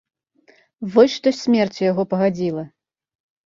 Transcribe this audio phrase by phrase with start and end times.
[0.95, 2.69] Вось што з смерцю яго пагадзіла!